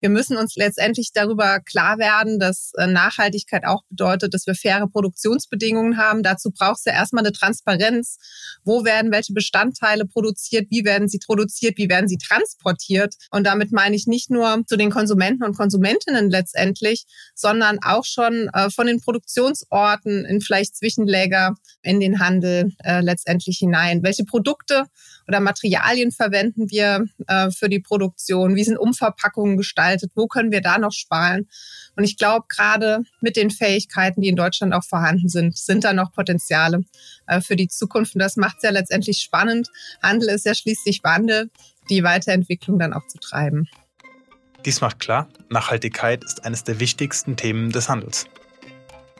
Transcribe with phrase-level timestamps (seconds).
[0.00, 4.88] Wir müssen uns letztendlich darüber klar werden, dass äh, Nachhaltigkeit auch bedeutet, dass wir faire
[4.88, 6.22] Produktionsbedingungen haben.
[6.22, 8.16] Dazu braucht es ja erstmal eine Transparenz.
[8.64, 10.68] Wo werden welche Bestandteile produziert?
[10.70, 11.76] Wie werden sie produziert?
[11.76, 13.14] Wie werden sie transportiert?
[13.30, 17.04] Und damit meine ich nicht nur zu den Konsumenten und Konsumentinnen letztendlich,
[17.34, 23.58] sondern auch schon äh, von den Produktionsorten in vielleicht Zwischenläger in den Handel äh, letztendlich
[23.58, 24.02] hinein.
[24.02, 24.84] Welche Produkte
[25.28, 27.04] oder Materialien verwenden wir
[27.56, 28.56] für die Produktion?
[28.56, 29.89] Wie sind Umverpackungen gestaltet?
[30.14, 31.48] Wo können wir da noch sparen?
[31.96, 35.92] Und ich glaube, gerade mit den Fähigkeiten, die in Deutschland auch vorhanden sind, sind da
[35.92, 36.84] noch Potenziale
[37.26, 38.14] äh, für die Zukunft.
[38.14, 39.68] Und das macht es ja letztendlich spannend.
[40.02, 41.50] Handel ist ja schließlich Wandel,
[41.88, 43.68] die Weiterentwicklung dann auch zu treiben.
[44.64, 48.26] Dies macht klar, Nachhaltigkeit ist eines der wichtigsten Themen des Handels.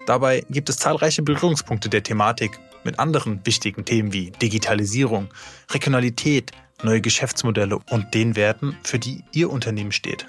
[0.06, 5.28] Dabei gibt es zahlreiche Berührungspunkte der Thematik mit anderen wichtigen Themen wie Digitalisierung,
[5.70, 6.52] Regionalität,
[6.82, 10.26] neue Geschäftsmodelle und den Werten, für die Ihr Unternehmen steht.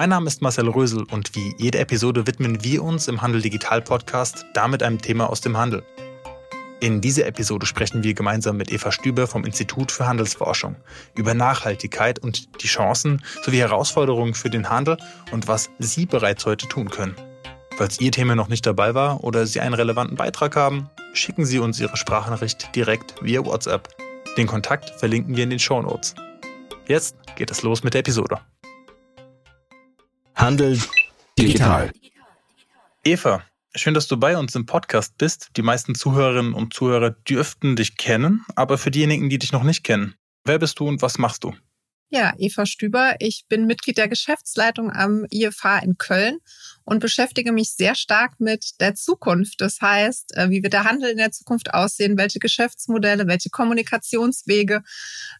[0.00, 3.82] Mein Name ist Marcel Rösel und wie jede Episode widmen wir uns im Handel Digital
[3.82, 5.82] Podcast damit einem Thema aus dem Handel.
[6.80, 10.76] In dieser Episode sprechen wir gemeinsam mit Eva Stüber vom Institut für Handelsforschung
[11.18, 14.96] über Nachhaltigkeit und die Chancen sowie Herausforderungen für den Handel
[15.32, 17.14] und was Sie bereits heute tun können.
[17.76, 21.58] Falls Ihr Thema noch nicht dabei war oder Sie einen relevanten Beitrag haben, schicken Sie
[21.58, 23.90] uns Ihre Sprachnachricht direkt via WhatsApp.
[24.38, 26.14] Den Kontakt verlinken wir in den Show Notes.
[26.86, 28.40] Jetzt geht es los mit der Episode.
[30.40, 30.80] Handel
[31.38, 31.92] digital.
[33.04, 33.42] Eva,
[33.74, 35.50] schön, dass du bei uns im Podcast bist.
[35.58, 39.84] Die meisten Zuhörerinnen und Zuhörer dürften dich kennen, aber für diejenigen, die dich noch nicht
[39.84, 41.54] kennen, wer bist du und was machst du?
[42.12, 43.14] Ja, Eva Stüber.
[43.20, 46.38] Ich bin Mitglied der Geschäftsleitung am IFH in Köln
[46.82, 49.60] und beschäftige mich sehr stark mit der Zukunft.
[49.60, 52.18] Das heißt, äh, wie wird der Handel in der Zukunft aussehen?
[52.18, 54.82] Welche Geschäftsmodelle, welche Kommunikationswege?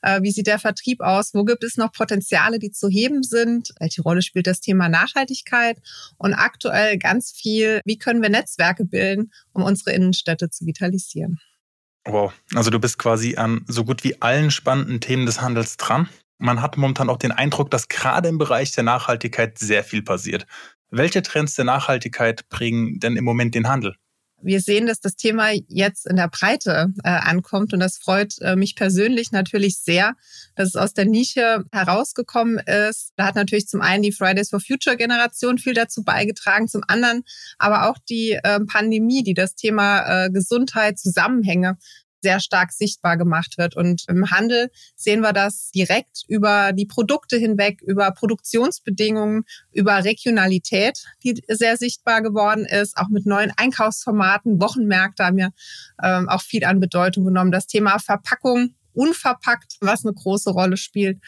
[0.02, 1.34] Äh, wie sieht der Vertrieb aus?
[1.34, 3.74] Wo gibt es noch Potenziale, die zu heben sind?
[3.80, 5.76] Welche Rolle spielt das Thema Nachhaltigkeit?
[6.18, 11.40] Und aktuell ganz viel, wie können wir Netzwerke bilden, um unsere Innenstädte zu vitalisieren?
[12.04, 16.08] Wow, also du bist quasi an so gut wie allen spannenden Themen des Handels dran
[16.40, 20.46] man hat momentan auch den Eindruck, dass gerade im Bereich der Nachhaltigkeit sehr viel passiert.
[20.90, 23.94] Welche Trends der Nachhaltigkeit bringen denn im Moment den Handel?
[24.42, 28.56] Wir sehen, dass das Thema jetzt in der Breite äh, ankommt und das freut äh,
[28.56, 30.14] mich persönlich natürlich sehr,
[30.54, 33.12] dass es aus der Nische herausgekommen ist.
[33.16, 37.22] Da hat natürlich zum einen die Fridays for Future Generation viel dazu beigetragen, zum anderen
[37.58, 41.76] aber auch die äh, Pandemie, die das Thema äh, Gesundheit, Zusammenhänge
[42.20, 43.76] sehr stark sichtbar gemacht wird.
[43.76, 51.04] Und im Handel sehen wir das direkt über die Produkte hinweg, über Produktionsbedingungen, über Regionalität,
[51.24, 54.60] die sehr sichtbar geworden ist, auch mit neuen Einkaufsformaten.
[54.60, 55.50] Wochenmärkte haben ja
[56.02, 57.52] ähm, auch viel an Bedeutung genommen.
[57.52, 61.18] Das Thema Verpackung unverpackt, was eine große Rolle spielt.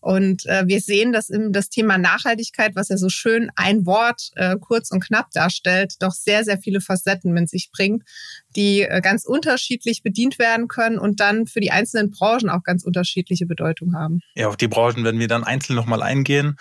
[0.00, 4.30] Und äh, wir sehen, dass im, das Thema Nachhaltigkeit, was ja so schön ein Wort
[4.36, 8.04] äh, kurz und knapp darstellt, doch sehr, sehr viele Facetten mit sich bringt,
[8.56, 12.84] die äh, ganz unterschiedlich bedient werden können und dann für die einzelnen Branchen auch ganz
[12.84, 14.20] unterschiedliche Bedeutung haben.
[14.34, 16.56] Ja, auf die Branchen werden wir dann einzeln nochmal eingehen.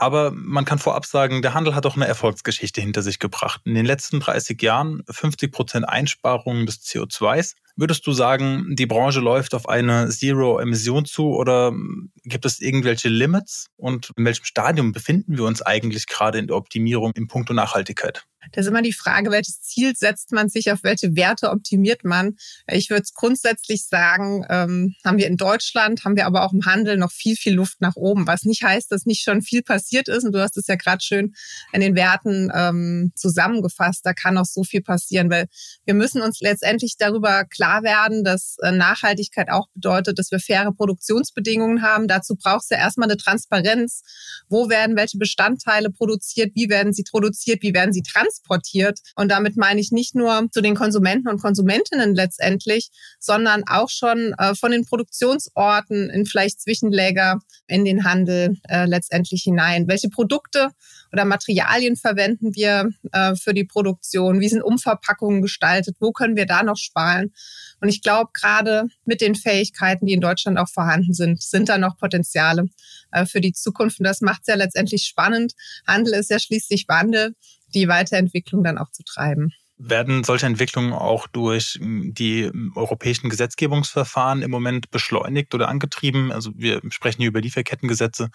[0.00, 3.62] Aber man kann vorab sagen, der Handel hat auch eine Erfolgsgeschichte hinter sich gebracht.
[3.64, 7.54] In den letzten 30 Jahren 50 Prozent Einsparungen des CO2s.
[7.78, 11.72] Würdest du sagen, die Branche läuft auf eine Zero-Emission zu oder
[12.24, 13.68] gibt es irgendwelche Limits?
[13.76, 18.24] Und in welchem Stadium befinden wir uns eigentlich gerade in der Optimierung im Punkto Nachhaltigkeit?
[18.52, 22.36] Das ist immer die Frage, welches Ziel setzt man sich, auf welche Werte optimiert man.
[22.70, 26.96] Ich würde grundsätzlich sagen, ähm, haben wir in Deutschland, haben wir aber auch im Handel
[26.96, 30.24] noch viel, viel Luft nach oben, was nicht heißt, dass nicht schon viel passiert ist.
[30.24, 31.34] Und du hast es ja gerade schön
[31.72, 34.06] in den Werten ähm, zusammengefasst.
[34.06, 35.46] Da kann noch so viel passieren, weil
[35.84, 40.72] wir müssen uns letztendlich darüber klar werden, dass äh, Nachhaltigkeit auch bedeutet, dass wir faire
[40.72, 42.08] Produktionsbedingungen haben.
[42.08, 44.02] Dazu braucht es ja erstmal eine Transparenz.
[44.48, 46.52] Wo werden welche Bestandteile produziert?
[46.54, 47.62] Wie werden sie produziert?
[47.62, 48.27] Wie werden sie transportiert?
[48.28, 49.00] Transportiert.
[49.16, 54.34] Und damit meine ich nicht nur zu den Konsumenten und Konsumentinnen letztendlich, sondern auch schon
[54.38, 59.88] äh, von den Produktionsorten in vielleicht Zwischenläger in den Handel äh, letztendlich hinein.
[59.88, 60.70] Welche Produkte
[61.12, 64.40] oder Materialien verwenden wir äh, für die Produktion?
[64.40, 65.96] Wie sind Umverpackungen gestaltet?
[66.00, 67.32] Wo können wir da noch sparen?
[67.80, 71.78] Und ich glaube, gerade mit den Fähigkeiten, die in Deutschland auch vorhanden sind, sind da
[71.78, 72.66] noch Potenziale
[73.12, 74.00] äh, für die Zukunft.
[74.00, 75.52] Und das macht es ja letztendlich spannend.
[75.86, 77.34] Handel ist ja schließlich Wandel
[77.74, 79.52] die Weiterentwicklung dann auch zu treiben.
[79.80, 86.32] Werden solche Entwicklungen auch durch hm, die hm, europäischen Gesetzgebungsverfahren im Moment beschleunigt oder angetrieben?
[86.32, 88.30] Also wir sprechen hier über Lieferkettengesetze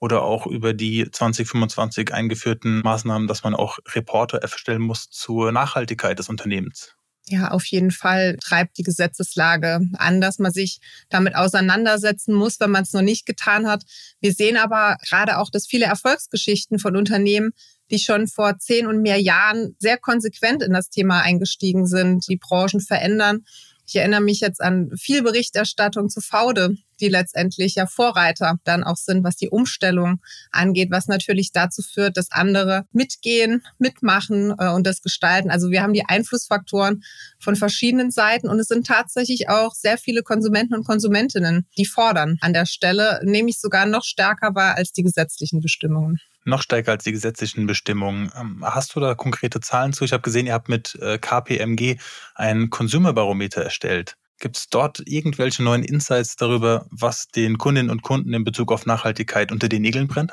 [0.00, 6.18] oder auch über die 2025 eingeführten Maßnahmen, dass man auch Reporte erstellen muss zur Nachhaltigkeit
[6.18, 6.96] des Unternehmens.
[7.26, 10.80] Ja, auf jeden Fall treibt die Gesetzeslage an, dass man sich
[11.10, 13.84] damit auseinandersetzen muss, wenn man es noch nicht getan hat.
[14.20, 17.52] Wir sehen aber gerade auch, dass viele Erfolgsgeschichten von Unternehmen,
[17.90, 22.36] die schon vor zehn und mehr Jahren sehr konsequent in das Thema eingestiegen sind, die
[22.36, 23.44] Branchen verändern.
[23.86, 28.96] Ich erinnere mich jetzt an viel Berichterstattung zu Faude, die letztendlich ja Vorreiter dann auch
[28.96, 30.20] sind, was die Umstellung
[30.50, 35.50] angeht, was natürlich dazu führt, dass andere mitgehen, mitmachen äh, und das gestalten.
[35.50, 37.02] Also wir haben die Einflussfaktoren
[37.38, 42.38] von verschiedenen Seiten und es sind tatsächlich auch sehr viele Konsumenten und Konsumentinnen, die fordern
[42.40, 47.04] an der Stelle, nämlich sogar noch stärker war als die gesetzlichen Bestimmungen noch stärker als
[47.04, 48.30] die gesetzlichen Bestimmungen.
[48.38, 50.04] Ähm, hast du da konkrete Zahlen zu?
[50.04, 51.98] Ich habe gesehen, ihr habt mit äh, KPMG
[52.34, 54.16] ein Konsumerbarometer erstellt.
[54.40, 58.86] Gibt es dort irgendwelche neuen Insights darüber, was den Kundinnen und Kunden in Bezug auf
[58.86, 60.32] Nachhaltigkeit unter den Nägeln brennt?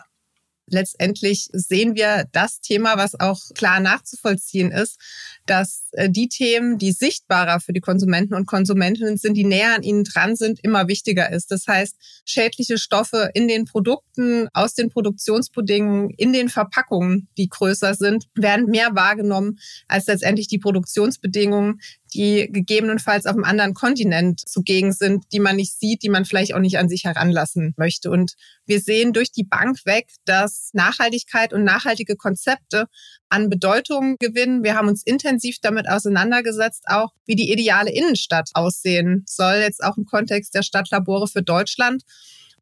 [0.69, 4.99] letztendlich sehen wir das Thema, was auch klar nachzuvollziehen ist,
[5.45, 9.83] dass äh, die Themen, die sichtbarer für die Konsumenten und Konsumentinnen sind, die näher an
[9.83, 11.51] ihnen dran sind, immer wichtiger ist.
[11.51, 11.95] Das heißt,
[12.25, 18.67] schädliche Stoffe in den Produkten, aus den Produktionsbedingungen, in den Verpackungen, die größer sind, werden
[18.67, 21.79] mehr wahrgenommen als letztendlich die Produktionsbedingungen,
[22.13, 26.53] die gegebenenfalls auf einem anderen Kontinent zugegen sind, die man nicht sieht, die man vielleicht
[26.53, 28.09] auch nicht an sich heranlassen möchte.
[28.09, 28.33] Und
[28.65, 32.87] wir sehen durch die Bank weg, dass Nachhaltigkeit und nachhaltige Konzepte
[33.29, 34.63] an Bedeutung gewinnen.
[34.63, 39.97] Wir haben uns intensiv damit auseinandergesetzt, auch wie die ideale Innenstadt aussehen soll, jetzt auch
[39.97, 42.03] im Kontext der Stadtlabore für Deutschland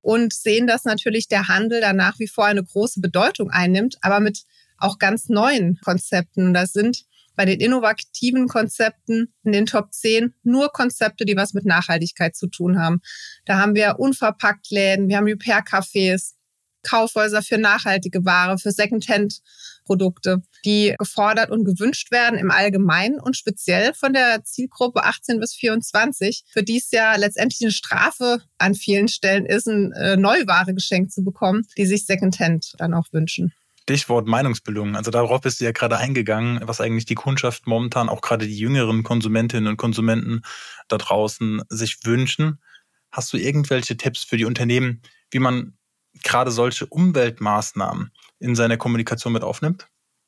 [0.02, 4.20] und sehen, dass natürlich der Handel da nach wie vor eine große Bedeutung einnimmt, aber
[4.20, 4.44] mit
[4.78, 6.54] auch ganz neuen Konzepten.
[6.54, 11.66] Das sind bei den innovativen Konzepten in den Top 10 nur Konzepte, die was mit
[11.66, 13.02] Nachhaltigkeit zu tun haben.
[13.46, 16.36] Da haben wir unverpackt Läden, wir haben Repair-Cafés,
[16.86, 23.94] Kaufhäuser für nachhaltige Ware, für Secondhand-Produkte, die gefordert und gewünscht werden im Allgemeinen und speziell
[23.94, 29.08] von der Zielgruppe 18 bis 24, für die es ja letztendlich eine Strafe an vielen
[29.08, 33.54] Stellen ist, eine äh, Neuware geschenkt zu bekommen, die sich Secondhand dann auch wünschen.
[33.88, 34.96] Stichwort Meinungsbildung.
[34.96, 38.58] Also darauf bist du ja gerade eingegangen, was eigentlich die Kundschaft momentan, auch gerade die
[38.58, 40.42] jüngeren Konsumentinnen und Konsumenten
[40.88, 42.60] da draußen sich wünschen.
[43.12, 45.78] Hast du irgendwelche Tipps für die Unternehmen, wie man
[46.24, 49.88] gerade solche Umweltmaßnahmen in seiner Kommunikation mit aufnimmt?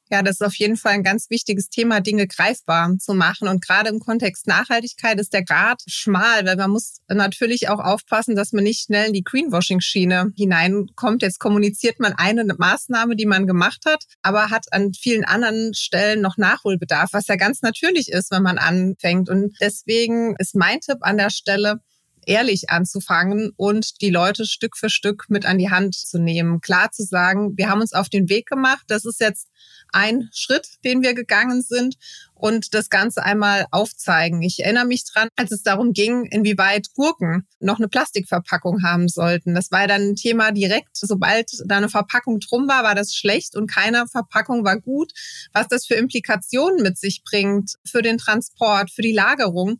[0.09, 3.49] Ja, das ist auf jeden Fall ein ganz wichtiges Thema, Dinge greifbar zu machen.
[3.49, 8.35] Und gerade im Kontext Nachhaltigkeit ist der Grad schmal, weil man muss natürlich auch aufpassen,
[8.35, 11.21] dass man nicht schnell in die Greenwashing-Schiene hineinkommt.
[11.21, 16.21] Jetzt kommuniziert man eine Maßnahme, die man gemacht hat, aber hat an vielen anderen Stellen
[16.21, 19.29] noch Nachholbedarf, was ja ganz natürlich ist, wenn man anfängt.
[19.29, 21.81] Und deswegen ist mein Tipp an der Stelle,
[22.27, 26.61] ehrlich anzufangen und die Leute Stück für Stück mit an die Hand zu nehmen.
[26.61, 28.83] Klar zu sagen, wir haben uns auf den Weg gemacht.
[28.87, 29.47] Das ist jetzt
[29.93, 31.95] ein Schritt, den wir gegangen sind
[32.33, 34.41] und das Ganze einmal aufzeigen.
[34.41, 39.55] Ich erinnere mich dran, als es darum ging, inwieweit Gurken noch eine Plastikverpackung haben sollten.
[39.55, 43.55] Das war dann ein Thema direkt, sobald da eine Verpackung drum war, war das schlecht
[43.55, 45.13] und keine Verpackung war gut.
[45.53, 49.79] Was das für Implikationen mit sich bringt für den Transport, für die Lagerung,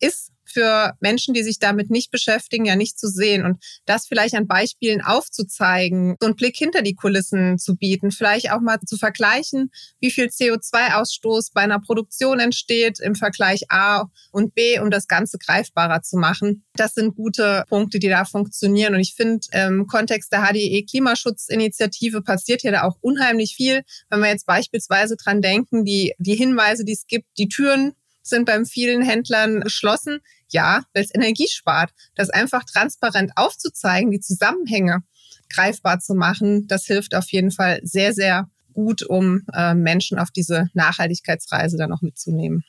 [0.00, 3.44] ist für Menschen, die sich damit nicht beschäftigen, ja nicht zu sehen.
[3.44, 8.52] Und das vielleicht an Beispielen aufzuzeigen, so einen Blick hinter die Kulissen zu bieten, vielleicht
[8.52, 9.70] auch mal zu vergleichen,
[10.00, 15.38] wie viel CO2-Ausstoß bei einer Produktion entsteht im Vergleich A und B, um das Ganze
[15.38, 16.64] greifbarer zu machen.
[16.76, 18.94] Das sind gute Punkte, die da funktionieren.
[18.94, 23.82] Und ich finde, im Kontext der HDE Klimaschutzinitiative passiert hier da auch unheimlich viel.
[24.08, 27.92] Wenn wir jetzt beispielsweise dran denken, die, die Hinweise, die es gibt, die Türen
[28.24, 30.20] sind beim vielen Händlern geschlossen.
[30.48, 31.92] Ja, weil es Energie spart.
[32.14, 35.02] Das einfach transparent aufzuzeigen, die Zusammenhänge
[35.48, 40.30] greifbar zu machen, das hilft auf jeden Fall sehr, sehr gut, um äh, Menschen auf
[40.30, 42.64] diese Nachhaltigkeitsreise dann auch mitzunehmen.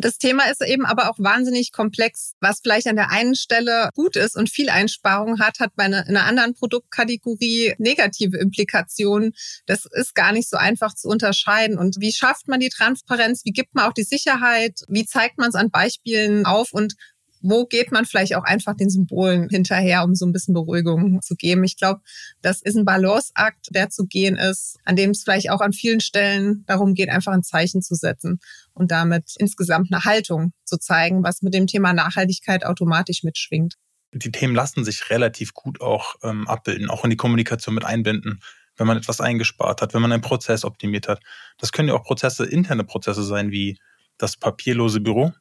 [0.00, 2.34] Das Thema ist eben aber auch wahnsinnig komplex.
[2.40, 6.06] Was vielleicht an der einen Stelle gut ist und viel Einsparung hat, hat bei einer,
[6.06, 9.32] in einer anderen Produktkategorie negative Implikationen.
[9.66, 11.78] Das ist gar nicht so einfach zu unterscheiden.
[11.78, 13.44] Und wie schafft man die Transparenz?
[13.44, 14.82] Wie gibt man auch die Sicherheit?
[14.86, 16.72] Wie zeigt man es an Beispielen auf?
[16.72, 16.94] Und
[17.40, 21.34] wo geht man vielleicht auch einfach den Symbolen hinterher, um so ein bisschen Beruhigung zu
[21.36, 21.64] geben.
[21.64, 22.00] Ich glaube,
[22.42, 26.00] das ist ein Balanceakt, der zu gehen ist, an dem es vielleicht auch an vielen
[26.00, 28.40] Stellen darum geht, einfach ein Zeichen zu setzen
[28.74, 33.74] und damit insgesamt eine Haltung zu zeigen, was mit dem Thema Nachhaltigkeit automatisch mitschwingt.
[34.12, 38.40] Die Themen lassen sich relativ gut auch ähm, abbilden, auch in die Kommunikation mit einbinden
[38.78, 41.20] wenn man etwas eingespart hat, wenn man einen Prozess optimiert hat.
[41.58, 43.76] Das können ja auch Prozesse, interne Prozesse sein, wie
[44.18, 45.32] das papierlose Büro,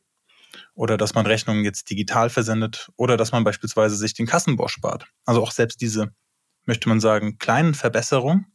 [0.73, 5.07] oder dass man Rechnungen jetzt digital versendet oder dass man beispielsweise sich den Kassenbau spart.
[5.25, 6.13] Also auch selbst diese,
[6.65, 8.47] möchte man sagen, kleinen Verbesserungen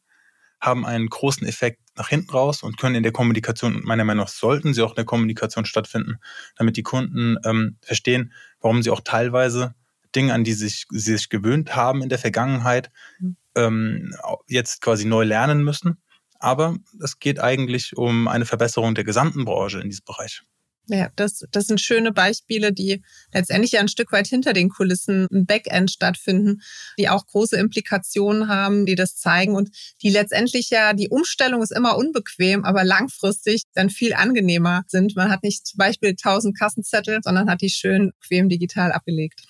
[0.60, 4.32] haben einen großen Effekt nach hinten raus und können in der Kommunikation, meiner Meinung nach,
[4.32, 6.18] sollten sie auch in der Kommunikation stattfinden,
[6.56, 9.74] damit die Kunden ähm, verstehen, warum sie auch teilweise
[10.14, 13.36] Dinge, an die sich, sie sich gewöhnt haben in der Vergangenheit, mhm.
[13.56, 14.14] ähm,
[14.46, 16.00] jetzt quasi neu lernen müssen.
[16.38, 20.42] Aber es geht eigentlich um eine Verbesserung der gesamten Branche in diesem Bereich.
[20.88, 25.28] Ja, das, das sind schöne Beispiele, die letztendlich ja ein Stück weit hinter den Kulissen
[25.30, 26.60] im Backend stattfinden,
[26.98, 29.70] die auch große Implikationen haben, die das zeigen und
[30.02, 35.14] die letztendlich ja, die Umstellung ist immer unbequem, aber langfristig dann viel angenehmer sind.
[35.14, 39.42] Man hat nicht zum Beispiel 1000 Kassenzettel, sondern hat die schön bequem digital abgelegt.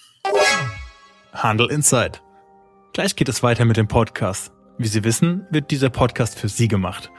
[1.33, 2.23] Handel Insight.
[2.93, 4.53] Gleich geht es weiter mit dem Podcast.
[4.77, 7.11] Wie Sie wissen, wird dieser Podcast für Sie gemacht.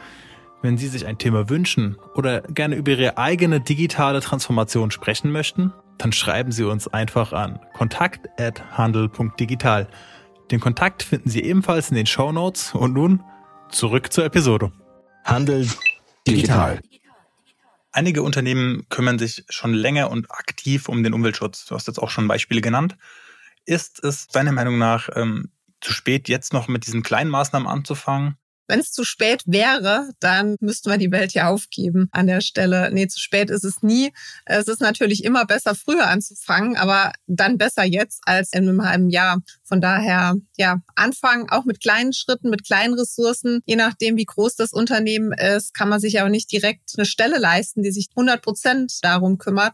[0.63, 5.73] Wenn Sie sich ein Thema wünschen oder gerne über Ihre eigene digitale Transformation sprechen möchten,
[5.97, 9.89] dann schreiben Sie uns einfach an kontakt@handel.digital.
[10.51, 13.21] Den Kontakt finden Sie ebenfalls in den Show Notes und nun
[13.71, 14.71] zurück zur Episode.
[15.25, 15.67] Handel
[16.25, 16.79] digital.
[17.91, 21.65] Einige Unternehmen kümmern sich schon länger und aktiv um den Umweltschutz.
[21.65, 22.95] Du hast jetzt auch schon Beispiele genannt.
[23.65, 25.51] Ist es deiner Meinung nach ähm,
[25.81, 28.37] zu spät, jetzt noch mit diesen kleinen Maßnahmen anzufangen?
[28.67, 32.91] Wenn es zu spät wäre, dann müssten wir die Welt ja aufgeben an der Stelle.
[32.91, 34.13] Nee, zu spät ist es nie.
[34.45, 39.09] Es ist natürlich immer besser, früher anzufangen, aber dann besser jetzt als in einem halben
[39.09, 39.41] Jahr.
[39.63, 43.61] Von daher, ja, anfangen, auch mit kleinen Schritten, mit kleinen Ressourcen.
[43.65, 47.39] Je nachdem, wie groß das Unternehmen ist, kann man sich aber nicht direkt eine Stelle
[47.39, 49.73] leisten, die sich 100 Prozent darum kümmert,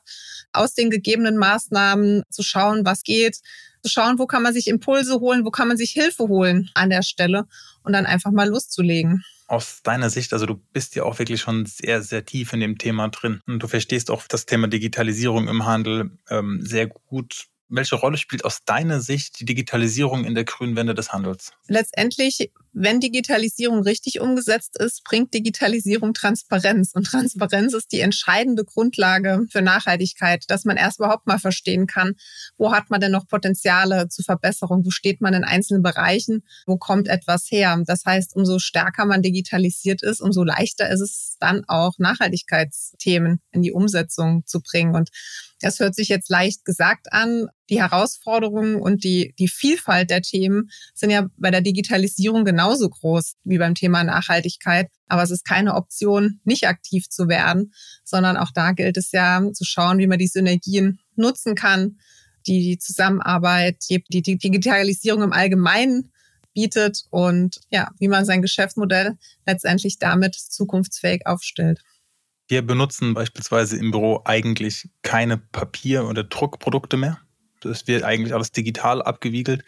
[0.51, 3.39] aus den gegebenen Maßnahmen zu schauen, was geht,
[3.81, 6.89] zu schauen, wo kann man sich Impulse holen, wo kann man sich Hilfe holen an
[6.89, 7.45] der Stelle
[7.83, 9.23] und dann einfach mal loszulegen.
[9.47, 12.77] Aus deiner Sicht, also du bist ja auch wirklich schon sehr, sehr tief in dem
[12.77, 17.47] Thema drin und du verstehst auch das Thema Digitalisierung im Handel ähm, sehr gut.
[17.67, 21.51] Welche Rolle spielt aus deiner Sicht die Digitalisierung in der grünen Wende des Handels?
[21.67, 26.91] Letztendlich, wenn Digitalisierung richtig umgesetzt ist, bringt Digitalisierung Transparenz.
[26.93, 32.13] Und Transparenz ist die entscheidende Grundlage für Nachhaltigkeit, dass man erst überhaupt mal verstehen kann,
[32.57, 36.77] wo hat man denn noch Potenziale zur Verbesserung, wo steht man in einzelnen Bereichen, wo
[36.77, 37.81] kommt etwas her.
[37.85, 43.61] Das heißt, umso stärker man digitalisiert ist, umso leichter ist es dann auch Nachhaltigkeitsthemen in
[43.61, 44.95] die Umsetzung zu bringen.
[44.95, 45.09] Und
[45.61, 47.47] das hört sich jetzt leicht gesagt an.
[47.69, 53.35] Die Herausforderungen und die, die Vielfalt der Themen sind ja bei der Digitalisierung genauso groß
[53.43, 54.89] wie beim Thema Nachhaltigkeit.
[55.07, 57.73] Aber es ist keine Option, nicht aktiv zu werden,
[58.03, 61.99] sondern auch da gilt es ja zu schauen, wie man die Synergien nutzen kann,
[62.47, 66.11] die, die Zusammenarbeit, die, die Digitalisierung im Allgemeinen
[66.53, 71.81] bietet und ja, wie man sein Geschäftsmodell letztendlich damit zukunftsfähig aufstellt.
[72.49, 77.19] Wir benutzen beispielsweise im Büro eigentlich keine Papier- oder Druckprodukte mehr.
[77.61, 79.63] Das wird eigentlich alles digital abgewiegelt.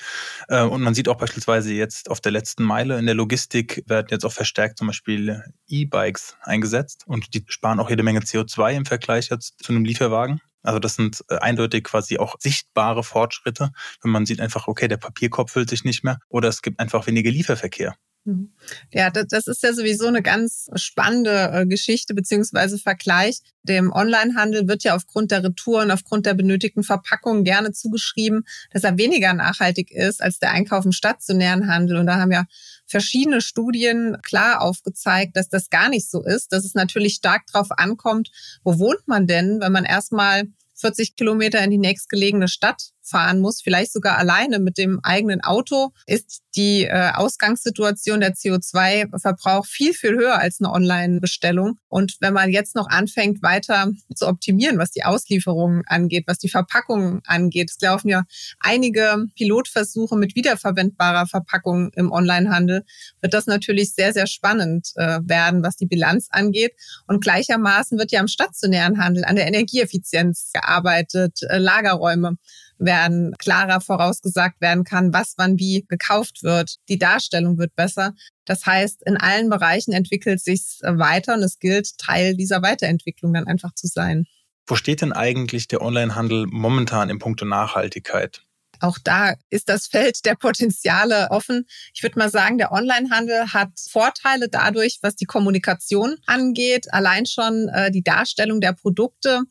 [0.47, 4.07] Äh, und man sieht auch beispielsweise jetzt auf der letzten Meile in der Logistik werden
[4.09, 8.85] jetzt auch verstärkt zum Beispiel E-Bikes eingesetzt und die sparen auch jede Menge CO2 im
[8.85, 10.41] Vergleich jetzt zu einem Lieferwagen.
[10.63, 13.71] Also das sind äh, eindeutig quasi auch sichtbare Fortschritte,
[14.01, 17.05] wenn man sieht einfach, okay, der Papierkorb füllt sich nicht mehr oder es gibt einfach
[17.05, 17.95] weniger Lieferverkehr.
[18.23, 18.51] Mhm.
[18.91, 23.39] Ja, das, ist ja sowieso eine ganz spannende äh, Geschichte beziehungsweise Vergleich.
[23.63, 28.97] Dem Onlinehandel wird ja aufgrund der Retouren, aufgrund der benötigten Verpackungen gerne zugeschrieben, dass er
[28.99, 31.97] weniger nachhaltig ist als der Einkauf im stationären Handel.
[31.97, 32.45] Und da haben ja
[32.85, 37.71] verschiedene Studien klar aufgezeigt, dass das gar nicht so ist, dass es natürlich stark darauf
[37.71, 38.29] ankommt,
[38.63, 40.43] wo wohnt man denn, wenn man erstmal
[40.75, 45.91] 40 Kilometer in die nächstgelegene Stadt fahren muss, vielleicht sogar alleine mit dem eigenen Auto,
[46.05, 51.77] ist die äh, Ausgangssituation der CO2-Verbrauch viel, viel höher als eine Online-Bestellung.
[51.87, 56.49] Und wenn man jetzt noch anfängt, weiter zu optimieren, was die Auslieferungen angeht, was die
[56.49, 58.23] Verpackungen angeht, es laufen ja
[58.59, 62.83] einige Pilotversuche mit wiederverwendbarer Verpackung im Onlinehandel,
[63.21, 66.73] wird das natürlich sehr, sehr spannend äh, werden, was die Bilanz angeht.
[67.07, 72.37] Und gleichermaßen wird ja im stationären Handel an der Energieeffizienz gearbeitet, äh, Lagerräume
[72.81, 76.75] werden, klarer vorausgesagt werden kann, was wann wie gekauft wird.
[76.89, 78.13] Die Darstellung wird besser.
[78.45, 83.47] Das heißt, in allen Bereichen entwickelt sich weiter und es gilt, Teil dieser Weiterentwicklung dann
[83.47, 84.25] einfach zu sein.
[84.67, 88.43] Wo steht denn eigentlich der Onlinehandel momentan im Punkto Nachhaltigkeit?
[88.81, 91.67] Auch da ist das Feld der Potenziale offen.
[91.93, 97.69] Ich würde mal sagen, der Onlinehandel hat Vorteile dadurch, was die Kommunikation angeht, allein schon
[97.69, 99.43] äh, die Darstellung der Produkte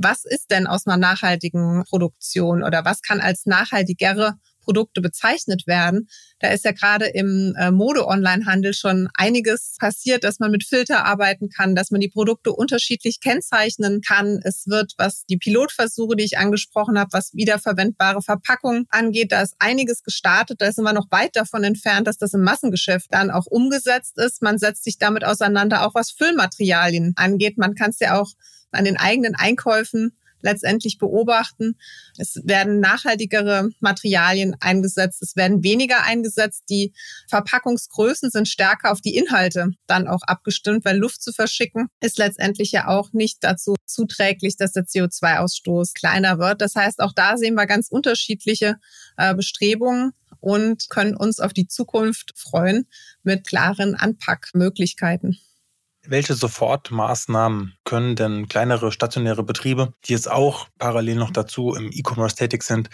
[0.00, 4.34] was ist denn aus einer nachhaltigen Produktion oder was kann als nachhaltigere
[4.68, 6.08] Produkte bezeichnet werden.
[6.40, 11.48] Da ist ja gerade im äh, Mode-Online-Handel schon einiges passiert, dass man mit Filter arbeiten
[11.48, 14.40] kann, dass man die Produkte unterschiedlich kennzeichnen kann.
[14.44, 19.54] Es wird, was die Pilotversuche, die ich angesprochen habe, was wiederverwendbare Verpackungen angeht, da ist
[19.58, 20.60] einiges gestartet.
[20.60, 24.42] Da sind wir noch weit davon entfernt, dass das im Massengeschäft dann auch umgesetzt ist.
[24.42, 27.56] Man setzt sich damit auseinander, auch was Füllmaterialien angeht.
[27.56, 28.32] Man kann es ja auch
[28.72, 31.76] an den eigenen Einkäufen letztendlich beobachten.
[32.16, 36.64] Es werden nachhaltigere Materialien eingesetzt, es werden weniger eingesetzt.
[36.70, 36.92] Die
[37.28, 42.72] Verpackungsgrößen sind stärker auf die Inhalte dann auch abgestimmt, weil Luft zu verschicken ist letztendlich
[42.72, 46.60] ja auch nicht dazu zuträglich, dass der CO2-Ausstoß kleiner wird.
[46.60, 48.76] Das heißt, auch da sehen wir ganz unterschiedliche
[49.16, 52.86] äh, Bestrebungen und können uns auf die Zukunft freuen
[53.22, 55.38] mit klaren Anpackmöglichkeiten.
[56.10, 62.34] Welche Sofortmaßnahmen können denn kleinere stationäre Betriebe, die jetzt auch parallel noch dazu im E-Commerce
[62.34, 62.88] tätig sind,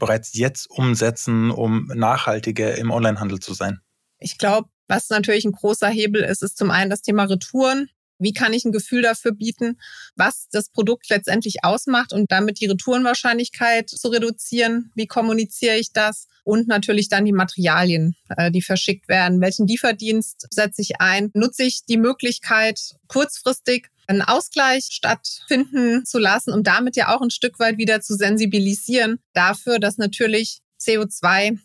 [0.00, 3.78] bereits jetzt umsetzen, um nachhaltiger im Onlinehandel zu sein?
[4.18, 7.88] Ich glaube, was natürlich ein großer Hebel ist, ist zum einen das Thema Retouren.
[8.18, 9.78] Wie kann ich ein Gefühl dafür bieten,
[10.14, 14.90] was das Produkt letztendlich ausmacht und damit die Retourenwahrscheinlichkeit zu reduzieren?
[14.94, 16.28] Wie kommuniziere ich das?
[16.44, 19.40] Und natürlich dann die Materialien, äh, die verschickt werden.
[19.40, 21.30] Welchen Lieferdienst setze ich ein?
[21.34, 27.30] Nutze ich die Möglichkeit, kurzfristig einen Ausgleich stattfinden zu lassen, um damit ja auch ein
[27.30, 31.58] Stück weit wieder zu sensibilisieren dafür, dass natürlich CO2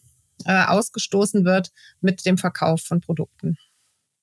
[0.45, 3.57] äh, ausgestoßen wird mit dem Verkauf von Produkten.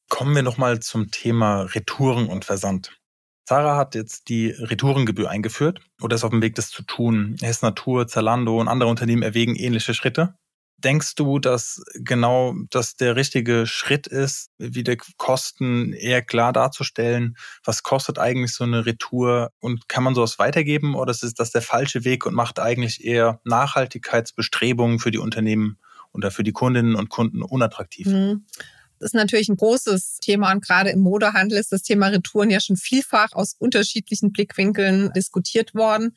[0.09, 2.99] Kommen wir nochmal zum Thema Retouren und Versand.
[3.49, 7.37] Sarah hat jetzt die Retourengebühr eingeführt oder ist auf dem Weg, das zu tun.
[7.41, 10.35] Hess Natur, Zalando und andere Unternehmen erwägen ähnliche Schritte.
[10.79, 17.37] Denkst du, dass genau das der richtige Schritt ist, wieder Kosten eher klar darzustellen?
[17.65, 21.63] Was kostet eigentlich so eine Retour und kann man sowas weitergeben oder ist das der
[21.63, 25.79] falsche Weg und macht eigentlich eher Nachhaltigkeitsbestrebungen für die Unternehmen
[26.13, 28.07] oder für die Kundinnen und Kunden unattraktiv?
[28.07, 28.47] Mhm.
[29.01, 32.77] Ist natürlich ein großes Thema und gerade im Modehandel ist das Thema Retouren ja schon
[32.77, 36.17] vielfach aus unterschiedlichen Blickwinkeln diskutiert worden.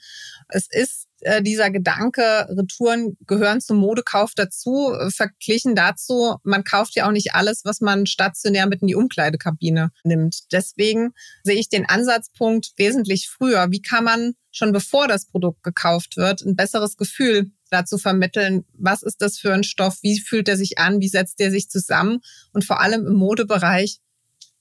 [0.50, 6.96] Es ist äh, dieser Gedanke, Retouren gehören zum Modekauf dazu, äh, verglichen dazu, man kauft
[6.96, 10.52] ja auch nicht alles, was man stationär mit in die Umkleidekabine nimmt.
[10.52, 13.70] Deswegen sehe ich den Ansatzpunkt wesentlich früher.
[13.70, 19.02] Wie kann man schon bevor das Produkt gekauft wird, ein besseres Gefühl dazu vermitteln, was
[19.02, 22.20] ist das für ein Stoff, wie fühlt er sich an, wie setzt er sich zusammen
[22.54, 24.00] und vor allem im Modebereich,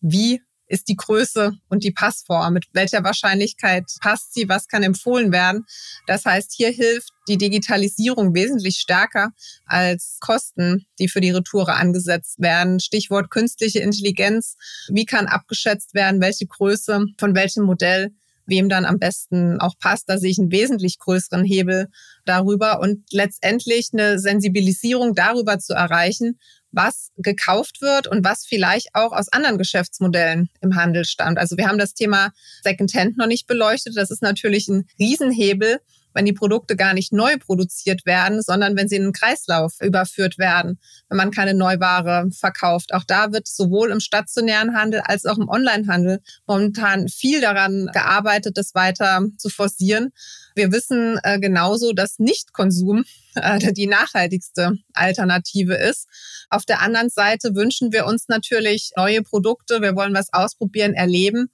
[0.01, 0.41] wie
[0.71, 5.67] ist die Größe und die Passform, mit welcher Wahrscheinlichkeit passt sie, was kann empfohlen werden.
[6.07, 9.33] Das heißt, hier hilft die Digitalisierung wesentlich stärker
[9.67, 12.79] als Kosten, die für die Retoure angesetzt werden.
[12.79, 14.57] Stichwort künstliche Intelligenz.
[14.89, 18.13] Wie kann abgeschätzt werden, welche Größe von welchem Modell
[18.51, 20.09] wem dann am besten auch passt.
[20.09, 21.89] Da sehe ich einen wesentlich größeren Hebel
[22.25, 26.39] darüber und letztendlich eine Sensibilisierung darüber zu erreichen,
[26.73, 31.39] was gekauft wird und was vielleicht auch aus anderen Geschäftsmodellen im Handel stammt.
[31.39, 32.31] Also wir haben das Thema
[32.63, 33.97] Secondhand noch nicht beleuchtet.
[33.97, 35.81] Das ist natürlich ein Riesenhebel,
[36.15, 40.39] wenn die Produkte gar nicht neu produziert werden, sondern wenn sie in einen Kreislauf überführt
[40.39, 42.93] werden, wenn man keine Neuware verkauft.
[42.95, 48.57] Auch da wird sowohl im stationären Handel als auch im Onlinehandel momentan viel daran gearbeitet,
[48.57, 50.11] das weiter zu forcieren.
[50.55, 56.07] Wir wissen äh, genauso, dass Nichtkonsum äh, die nachhaltigste Alternative ist.
[56.51, 59.81] Auf der anderen Seite wünschen wir uns natürlich neue Produkte.
[59.81, 61.51] Wir wollen was ausprobieren, erleben.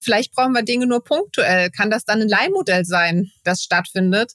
[0.00, 1.70] Vielleicht brauchen wir Dinge nur punktuell.
[1.70, 4.34] Kann das dann ein Leihmodell sein, das stattfindet?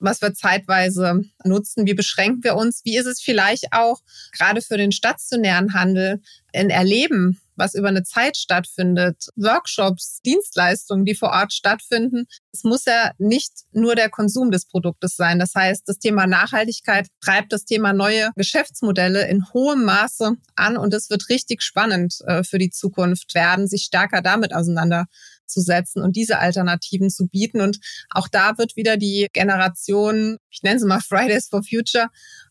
[0.00, 4.00] was wir zeitweise nutzen, wie beschränken wir uns, wie ist es vielleicht auch
[4.32, 6.20] gerade für den stationären Handel
[6.54, 12.26] ein Erleben was über eine Zeit stattfindet, Workshops, Dienstleistungen, die vor Ort stattfinden.
[12.52, 15.38] Es muss ja nicht nur der Konsum des Produktes sein.
[15.38, 20.94] Das heißt, das Thema Nachhaltigkeit treibt das Thema neue Geschäftsmodelle in hohem Maße an und
[20.94, 26.38] es wird richtig spannend äh, für die Zukunft werden, sich stärker damit auseinanderzusetzen und diese
[26.38, 27.60] Alternativen zu bieten.
[27.60, 27.78] Und
[28.10, 32.08] auch da wird wieder die Generation, ich nenne sie mal Fridays for Future,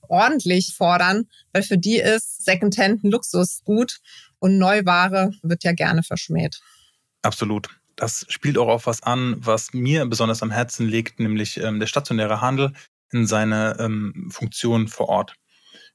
[0.10, 4.00] ordentlich fordern, weil für die ist Secondhand ein Luxusgut
[4.40, 6.60] und Neuware wird ja gerne verschmäht.
[7.22, 7.70] Absolut.
[7.96, 11.88] Das spielt auch auf was an, was mir besonders am Herzen liegt, nämlich ähm, der
[11.88, 12.74] stationäre Handel
[13.12, 15.34] in seiner ähm, Funktion vor Ort.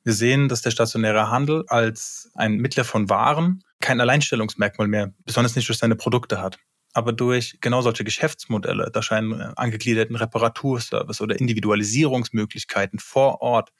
[0.05, 5.55] Wir sehen, dass der stationäre Handel als ein Mittler von Waren kein Alleinstellungsmerkmal mehr, besonders
[5.55, 6.59] nicht durch seine Produkte hat.
[6.95, 13.73] Aber durch genau solche Geschäftsmodelle, da scheinen äh, angegliederten Reparaturservice oder Individualisierungsmöglichkeiten vor Ort,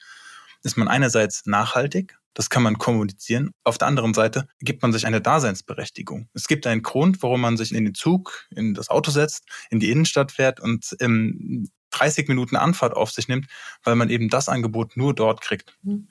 [0.63, 3.51] ist man einerseits nachhaltig, das kann man kommunizieren.
[3.63, 6.29] Auf der anderen Seite gibt man sich eine Daseinsberechtigung.
[6.33, 9.79] Es gibt einen Grund, warum man sich in den Zug, in das Auto setzt, in
[9.79, 13.47] die Innenstadt fährt und ähm, 30 Minuten Anfahrt auf sich nimmt,
[13.83, 15.77] weil man eben das Angebot nur dort kriegt.
[15.83, 16.09] Mhm.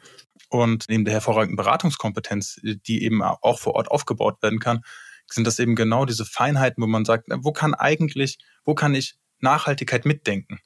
[0.49, 4.83] Und neben der hervorragenden Beratungskompetenz, die eben auch vor Ort aufgebaut werden kann,
[5.27, 9.15] sind das eben genau diese Feinheiten, wo man sagt, wo kann eigentlich, wo kann ich
[9.41, 10.61] Nachhaltigkeit mitdenken?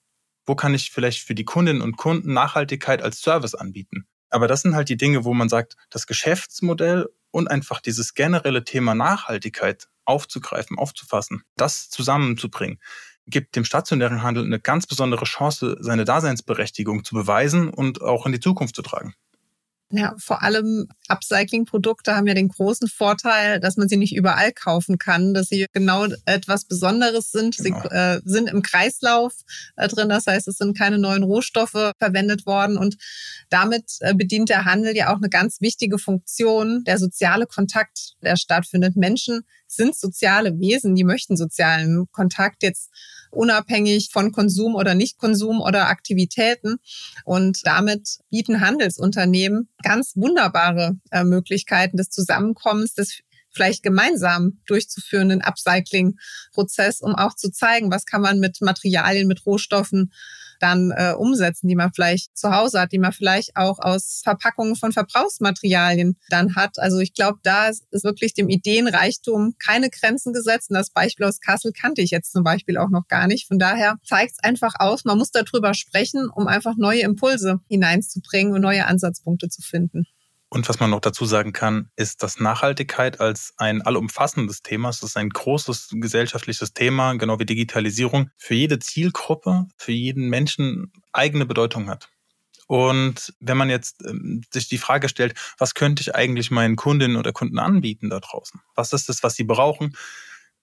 [0.45, 4.07] Wo kann ich vielleicht für die Kundinnen und Kunden Nachhaltigkeit als Service anbieten?
[4.31, 8.65] Aber das sind halt die Dinge, wo man sagt, das Geschäftsmodell und einfach dieses generelle
[8.65, 12.79] Thema Nachhaltigkeit aufzugreifen, aufzufassen, das zusammenzubringen,
[13.27, 18.33] gibt dem stationären Handel eine ganz besondere Chance, seine Daseinsberechtigung zu beweisen und auch in
[18.33, 19.15] die Zukunft zu tragen.
[19.91, 24.99] Ja, vor allem Upcycling-Produkte haben ja den großen Vorteil, dass man sie nicht überall kaufen
[24.99, 27.57] kann, dass sie genau etwas Besonderes sind.
[27.57, 27.83] Genau.
[27.83, 29.33] Sie äh, sind im Kreislauf
[29.77, 32.97] äh, drin, das heißt, es sind keine neuen Rohstoffe verwendet worden und
[33.49, 38.35] damit äh, bedient der Handel ja auch eine ganz wichtige Funktion, der soziale Kontakt, der
[38.37, 38.97] stattfindet.
[38.97, 42.91] Menschen sind soziale Wesen, die möchten sozialen Kontakt jetzt
[43.37, 46.77] unabhängig von Konsum oder Nichtkonsum oder Aktivitäten.
[47.25, 53.21] Und damit bieten Handelsunternehmen ganz wunderbare äh, Möglichkeiten des Zusammenkommens, des
[53.57, 60.13] vielleicht gemeinsam durchzuführenden Upcycling-Prozess, um auch zu zeigen, was kann man mit Materialien, mit Rohstoffen
[60.61, 64.77] dann äh, umsetzen, die man vielleicht zu Hause hat, die man vielleicht auch aus Verpackungen
[64.77, 66.79] von Verbrauchsmaterialien dann hat.
[66.79, 70.71] Also ich glaube, da ist wirklich dem Ideenreichtum keine Grenzen gesetzt.
[70.71, 73.47] Und das Beispiel aus Kassel kannte ich jetzt zum Beispiel auch noch gar nicht.
[73.49, 78.55] Von daher zeigt es einfach aus, man muss darüber sprechen, um einfach neue Impulse hineinzubringen
[78.55, 80.07] und neue Ansatzpunkte zu finden.
[80.49, 85.03] Und was man noch dazu sagen kann, ist, dass Nachhaltigkeit als ein allumfassendes Thema, es
[85.03, 91.47] ist ein großes gesellschaftliches Thema, genau wie Digitalisierung, für jede Zielgruppe, für jeden Menschen eigene
[91.47, 92.09] Bedeutung hat.
[92.69, 97.17] Und wenn man jetzt ähm, sich die Frage stellt, was könnte ich eigentlich meinen Kundinnen
[97.17, 98.61] oder Kunden anbieten da draußen?
[98.75, 99.97] Was ist das, was sie brauchen?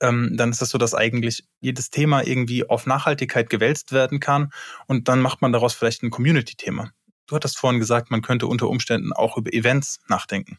[0.02, 4.52] Ähm, dann ist es so, dass eigentlich jedes Thema irgendwie auf Nachhaltigkeit gewälzt werden kann
[4.88, 6.92] und dann macht man daraus vielleicht ein Community-Thema.
[7.28, 10.58] Du hattest vorhin gesagt, man könnte unter Umständen auch über Events nachdenken.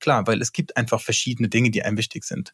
[0.00, 2.52] Klar, weil es gibt einfach verschiedene Dinge, die einem wichtig sind.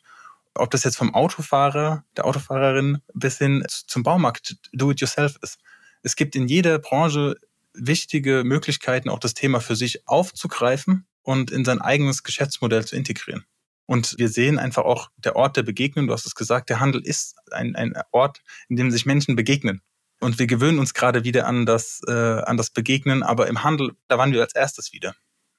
[0.54, 5.58] Ob das jetzt vom Autofahrer, der Autofahrerin bis hin zum Baumarkt Do-it-yourself ist.
[6.02, 7.36] Es gibt in jeder Branche
[7.74, 13.44] wichtige Möglichkeiten, auch das Thema für sich aufzugreifen und in sein eigenes Geschäftsmodell zu integrieren.
[13.86, 17.00] Und wir sehen einfach auch der Ort der Begegnung, du hast es gesagt, der Handel
[17.00, 19.80] ist ein, ein Ort, in dem sich Menschen begegnen.
[20.20, 23.92] Und wir gewöhnen uns gerade wieder an das, äh, an das Begegnen, aber im Handel,
[24.08, 25.14] da waren wir als erstes wieder.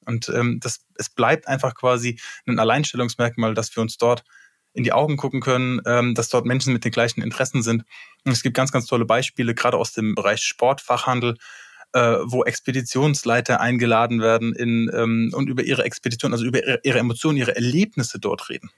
[0.05, 4.23] Und ähm, das, es bleibt einfach quasi ein Alleinstellungsmerkmal, dass wir uns dort
[4.73, 7.83] in die Augen gucken können, ähm, dass dort Menschen mit den gleichen Interessen sind.
[8.25, 11.37] Und es gibt ganz, ganz tolle Beispiele, gerade aus dem Bereich Sportfachhandel,
[11.93, 17.37] äh, wo Expeditionsleiter eingeladen werden in, ähm, und über ihre Expedition, also über ihre, Emotionen,
[17.37, 18.69] ihre Erlebnisse dort reden.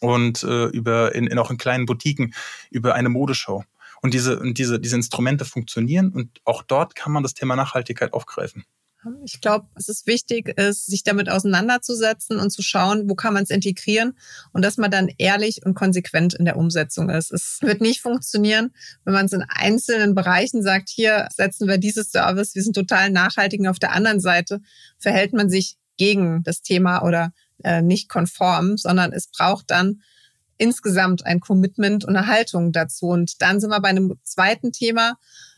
[0.00, 2.34] Und äh, über in, in auch in kleinen Boutiquen
[2.70, 3.64] über eine Modeshow.
[4.00, 8.12] Und diese, und diese, diese Instrumente funktionieren und auch dort kann man das Thema Nachhaltigkeit
[8.12, 8.64] aufgreifen.
[9.24, 13.44] Ich glaube, es ist wichtig, ist, sich damit auseinanderzusetzen und zu schauen, wo kann man
[13.44, 14.18] es integrieren
[14.52, 17.30] und dass man dann ehrlich und konsequent in der Umsetzung ist.
[17.30, 18.72] Es wird nicht funktionieren,
[19.04, 23.10] wenn man es in einzelnen Bereichen sagt, hier setzen wir dieses Service, wir sind total
[23.10, 24.60] nachhaltig und auf der anderen Seite
[24.98, 27.32] verhält man sich gegen das Thema oder
[27.62, 30.02] äh, nicht konform, sondern es braucht dann
[30.58, 33.06] insgesamt ein Commitment und eine Haltung dazu.
[33.06, 35.14] Und dann sind wir bei einem zweiten Thema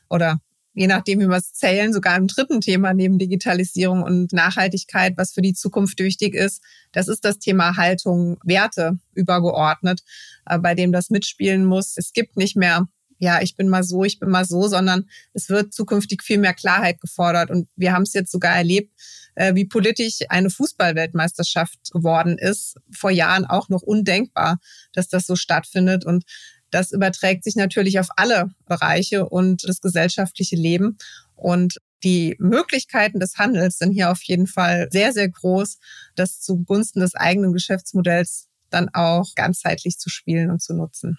[0.09, 0.41] oder
[0.73, 5.33] je nachdem, wie wir es zählen, sogar im dritten Thema neben Digitalisierung und Nachhaltigkeit, was
[5.33, 6.63] für die Zukunft wichtig ist.
[6.93, 10.03] Das ist das Thema Haltung, Werte übergeordnet,
[10.47, 11.97] äh, bei dem das mitspielen muss.
[11.97, 12.87] Es gibt nicht mehr
[13.21, 16.55] ja, ich bin mal so, ich bin mal so, sondern es wird zukünftig viel mehr
[16.55, 17.51] Klarheit gefordert.
[17.51, 18.93] Und wir haben es jetzt sogar erlebt,
[19.35, 22.77] äh, wie politisch eine Fußballweltmeisterschaft geworden ist.
[22.91, 24.59] Vor Jahren auch noch undenkbar,
[24.95, 26.07] dass das so stattfindet.
[26.07, 26.25] Und
[26.71, 30.97] das überträgt sich natürlich auf alle Bereiche und das gesellschaftliche Leben.
[31.37, 35.79] Und die Möglichkeiten des Handels sind hier auf jeden Fall sehr, sehr groß,
[36.15, 41.19] das zugunsten des eigenen Geschäftsmodells dann auch ganzheitlich zu spielen und zu nutzen.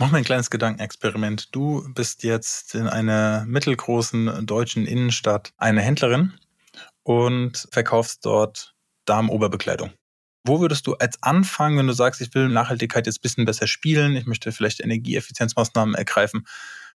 [0.00, 1.52] Machen wir ein kleines Gedankenexperiment.
[1.52, 6.34] Du bist jetzt in einer mittelgroßen deutschen Innenstadt eine Händlerin
[7.02, 9.90] und verkaufst dort Damenoberbekleidung.
[10.44, 13.66] Wo würdest du als Anfang, wenn du sagst, ich will Nachhaltigkeit jetzt ein bisschen besser
[13.66, 16.46] spielen, ich möchte vielleicht Energieeffizienzmaßnahmen ergreifen,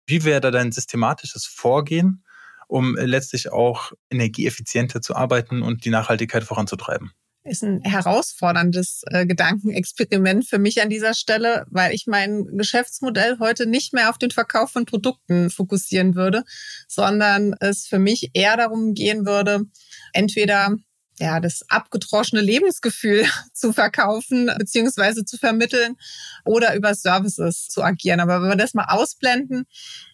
[0.06, 2.24] wie wäre da dein systematisches Vorgehen,
[2.66, 7.12] um letztlich auch energieeffizienter zu arbeiten und die Nachhaltigkeit voranzutreiben?
[7.44, 13.66] Ist ein herausforderndes äh, Gedankenexperiment für mich an dieser Stelle, weil ich mein Geschäftsmodell heute
[13.66, 16.44] nicht mehr auf den Verkauf von Produkten fokussieren würde,
[16.86, 19.64] sondern es für mich eher darum gehen würde,
[20.12, 20.76] entweder
[21.20, 25.96] ja, das abgedroschene Lebensgefühl zu verkaufen beziehungsweise zu vermitteln
[26.44, 28.20] oder über Services zu agieren.
[28.20, 29.66] Aber wenn wir das mal ausblenden,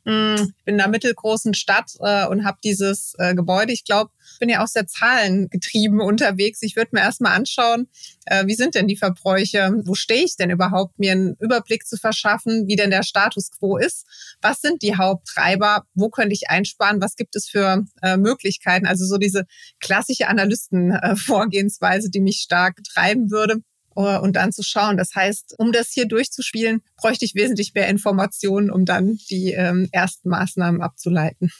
[0.04, 3.72] hm, ich bin in einer mittelgroßen Stadt äh, und habe dieses äh, Gebäude.
[3.72, 4.10] Ich glaube,
[4.40, 6.62] bin ja auch sehr zahlengetrieben unterwegs.
[6.62, 7.88] Ich würde mir erstmal anschauen,
[8.26, 9.82] äh, wie sind denn die Verbräuche?
[9.84, 13.76] Wo stehe ich denn überhaupt, mir einen Überblick zu verschaffen, wie denn der Status quo
[13.76, 14.06] ist?
[14.40, 15.86] Was sind die Haupttreiber?
[15.94, 17.00] Wo könnte ich einsparen?
[17.00, 18.86] Was gibt es für äh, Möglichkeiten?
[18.86, 19.44] Also so diese
[19.80, 23.60] klassische Analystenvorgehensweise, die mich stark treiben würde
[23.94, 24.96] und dann zu schauen.
[24.96, 29.88] Das heißt, um das hier durchzuspielen, bräuchte ich wesentlich mehr Informationen, um dann die ähm,
[29.92, 31.52] ersten Maßnahmen abzuleiten.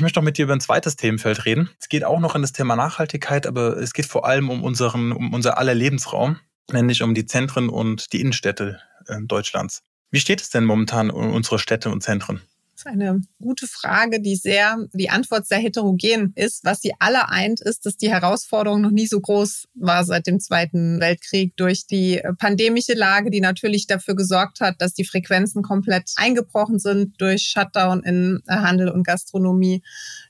[0.00, 1.68] Ich möchte noch mit dir über ein zweites Themenfeld reden.
[1.78, 5.12] Es geht auch noch in das Thema Nachhaltigkeit, aber es geht vor allem um unseren,
[5.12, 6.38] um unser aller Lebensraum,
[6.72, 9.82] nämlich um die Zentren und die Innenstädte äh, Deutschlands.
[10.10, 12.40] Wie steht es denn momentan um unsere Städte und Zentren?
[12.80, 16.64] Ist eine gute Frage, die sehr, die Antwort sehr heterogen ist.
[16.64, 20.40] Was sie alle eint, ist, dass die Herausforderung noch nie so groß war seit dem
[20.40, 26.10] Zweiten Weltkrieg durch die pandemische Lage, die natürlich dafür gesorgt hat, dass die Frequenzen komplett
[26.16, 29.82] eingebrochen sind durch Shutdown in Handel und Gastronomie,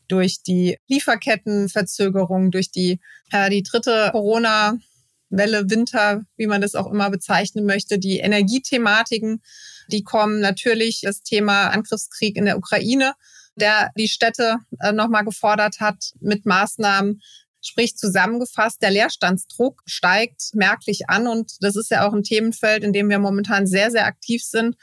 [0.08, 4.76] durch die Lieferkettenverzögerung, durch die, äh, die dritte Corona
[5.30, 9.40] Welle, Winter, wie man das auch immer bezeichnen möchte, die Energiethematiken,
[9.92, 13.14] die kommen natürlich das Thema Angriffskrieg in der Ukraine,
[13.56, 17.20] der die Städte äh, nochmal gefordert hat mit Maßnahmen.
[17.62, 22.94] Sprich zusammengefasst, der Leerstandsdruck steigt merklich an und das ist ja auch ein Themenfeld, in
[22.94, 24.76] dem wir momentan sehr, sehr aktiv sind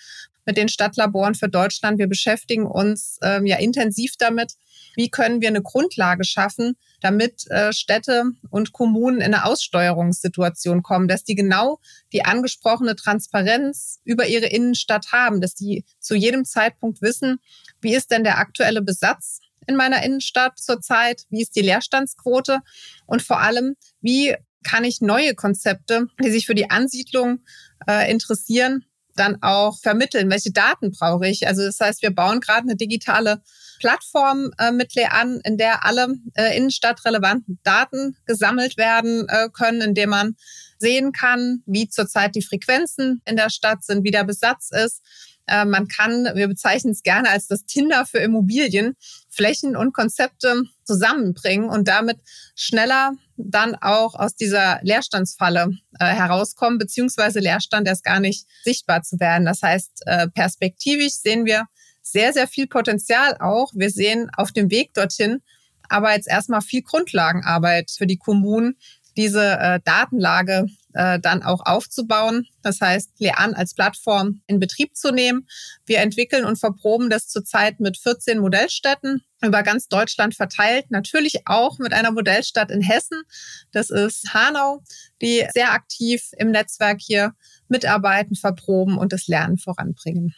[0.46, 1.98] mit den Stadtlaboren für Deutschland.
[1.98, 4.54] Wir beschäftigen uns ähm, ja intensiv damit,
[4.98, 11.08] wie können wir eine Grundlage schaffen, damit äh, Städte und Kommunen in eine Aussteuerungssituation kommen,
[11.08, 11.80] dass die genau
[12.12, 17.38] die angesprochene Transparenz über ihre Innenstadt haben, dass die zu jedem Zeitpunkt wissen,
[17.80, 22.60] wie ist denn der aktuelle Besatz in meiner Innenstadt zurzeit, wie ist die Leerstandsquote
[23.06, 27.44] und vor allem, wie kann ich neue Konzepte, die sich für die Ansiedlung
[27.88, 28.84] äh, interessieren,
[29.20, 30.30] dann auch vermitteln?
[30.30, 31.48] Welche Daten brauche ich?
[31.48, 33.42] Also das heißt, wir bauen gerade eine digitale
[33.80, 40.10] Plattform äh, mit an, in der alle äh, innenstadtrelevanten Daten gesammelt werden äh, können, indem
[40.10, 40.36] man
[40.80, 45.02] sehen kann, wie zurzeit die Frequenzen in der Stadt sind, wie der Besatz ist.
[45.48, 48.96] Äh, man kann, wir bezeichnen es gerne als das Tinder für Immobilien,
[49.30, 52.18] Flächen und Konzepte zusammenbringen und damit
[52.56, 59.20] schneller dann auch aus dieser Leerstandsfalle äh, herauskommen, beziehungsweise Leerstand erst gar nicht sichtbar zu
[59.20, 59.46] werden.
[59.46, 61.66] Das heißt, äh, perspektivisch sehen wir
[62.02, 63.72] sehr, sehr viel Potenzial auch.
[63.74, 65.42] Wir sehen auf dem Weg dorthin
[65.90, 68.78] aber jetzt erstmal viel Grundlagenarbeit für die Kommunen,
[69.18, 72.48] diese äh, Datenlage äh, dann auch aufzubauen.
[72.62, 75.48] Das heißt, Lean als Plattform in Betrieb zu nehmen.
[75.86, 80.90] Wir entwickeln und verproben das zurzeit mit 14 Modellstädten über ganz Deutschland verteilt.
[80.90, 83.24] Natürlich auch mit einer Modellstadt in Hessen.
[83.72, 84.82] Das ist Hanau,
[85.22, 87.34] die sehr aktiv im Netzwerk hier
[87.68, 90.34] mitarbeiten, verproben und das Lernen voranbringen.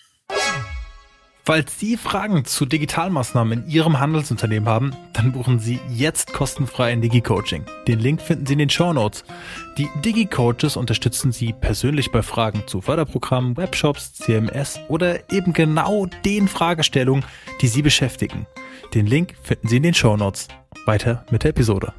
[1.49, 7.01] Falls Sie Fragen zu Digitalmaßnahmen in Ihrem Handelsunternehmen haben, dann buchen Sie jetzt kostenfrei ein
[7.01, 7.65] Digi-Coaching.
[7.87, 9.23] Den Link finden Sie in den Show Notes.
[9.75, 16.47] Die Digi-Coaches unterstützen Sie persönlich bei Fragen zu Förderprogrammen, Webshops, CMS oder eben genau den
[16.47, 17.25] Fragestellungen,
[17.61, 18.45] die Sie beschäftigen.
[18.93, 20.49] Den Link finden Sie in den Show Notes.
[20.85, 21.95] Weiter mit der Episode.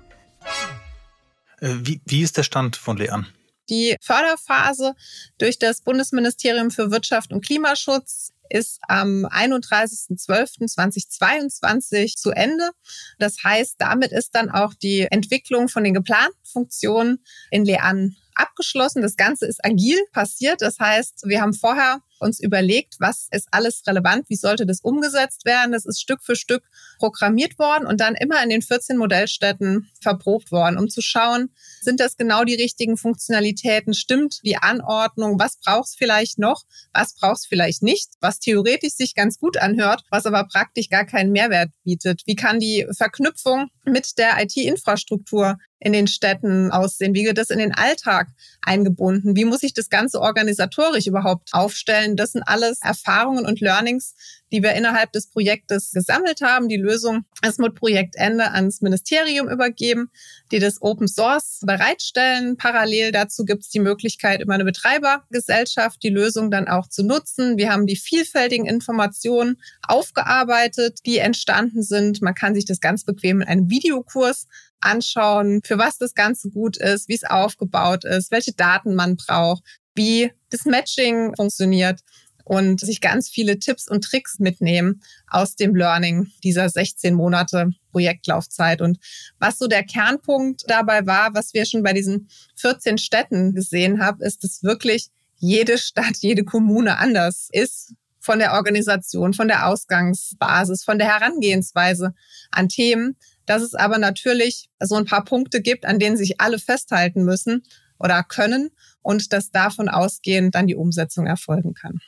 [1.59, 3.27] Äh, wie, wie ist der Stand von Lean?
[3.69, 4.95] Die Förderphase
[5.39, 12.71] durch das Bundesministerium für Wirtschaft und Klimaschutz ist am 31.12.2022 zu Ende.
[13.19, 19.01] Das heißt, damit ist dann auch die Entwicklung von den geplanten Funktionen in Lean abgeschlossen.
[19.03, 20.63] Das Ganze ist agil passiert.
[20.63, 25.45] Das heißt, wir haben vorher uns überlegt, was ist alles relevant, wie sollte das umgesetzt
[25.45, 25.73] werden.
[25.73, 26.63] Das ist Stück für Stück
[26.99, 32.01] programmiert worden und dann immer in den 14 Modellstätten verprobt worden, um zu schauen, sind
[32.01, 37.39] das genau die richtigen Funktionalitäten, stimmt die Anordnung, was braucht es vielleicht noch, was braucht
[37.39, 41.71] es vielleicht nicht, was theoretisch sich ganz gut anhört, was aber praktisch gar keinen Mehrwert
[41.85, 42.23] bietet.
[42.27, 47.15] Wie kann die Verknüpfung mit der IT-Infrastruktur in den Städten aussehen?
[47.15, 48.29] Wie wird das in den Alltag
[48.63, 49.35] eingebunden?
[49.35, 52.10] Wie muss ich das Ganze organisatorisch überhaupt aufstellen?
[52.17, 54.15] Das sind alles Erfahrungen und Learnings,
[54.53, 56.69] die wir innerhalb des Projektes gesammelt haben.
[56.69, 60.11] Die Lösung ist mit Projektende ans Ministerium übergeben,
[60.51, 62.57] die das Open Source bereitstellen.
[62.57, 67.57] Parallel dazu gibt es die Möglichkeit, über eine Betreibergesellschaft die Lösung dann auch zu nutzen.
[67.57, 72.23] Wir haben die vielfältigen Informationen aufgearbeitet, die entstanden sind.
[72.23, 74.47] Man kann sich das ganz bequem in einem Videokurs
[74.81, 79.63] anschauen, für was das Ganze gut ist, wie es aufgebaut ist, welche Daten man braucht,
[79.95, 82.01] wie das Matching funktioniert
[82.45, 88.81] und sich ganz viele Tipps und Tricks mitnehmen aus dem Learning dieser 16 Monate Projektlaufzeit.
[88.83, 88.99] Und
[89.39, 94.21] was so der Kernpunkt dabei war, was wir schon bei diesen 14 Städten gesehen haben,
[94.21, 100.83] ist, dass wirklich jede Stadt, jede Kommune anders ist von der Organisation, von der Ausgangsbasis,
[100.83, 102.15] von der Herangehensweise
[102.51, 106.59] an Themen, dass es aber natürlich so ein paar Punkte gibt, an denen sich alle
[106.59, 107.63] festhalten müssen
[108.01, 108.71] oder können
[109.03, 112.01] und dass davon ausgehend dann die Umsetzung erfolgen kann.